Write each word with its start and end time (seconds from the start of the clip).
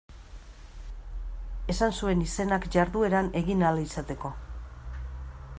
Esan 1.75 1.93
zuen 2.01 2.25
izenak 2.29 2.67
jardueran 2.77 3.31
egin 3.43 3.65
ahal 3.69 3.87
izateko. 3.87 4.37